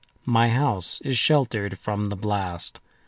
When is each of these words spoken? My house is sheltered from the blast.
My 0.25 0.49
house 0.49 0.99
is 1.01 1.19
sheltered 1.19 1.77
from 1.77 2.05
the 2.05 2.15
blast. 2.15 2.79